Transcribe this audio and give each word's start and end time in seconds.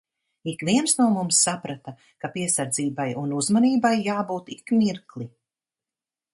Ikviens 0.51 0.95
no 1.01 1.05
mums 1.15 1.41
saprata, 1.47 1.93
ka 2.25 2.31
piesardzībai 2.37 3.07
un 3.25 3.37
uzmanībai 3.43 3.95
jābūt 4.09 4.53
ik 4.59 4.77
mirkli. 4.81 5.33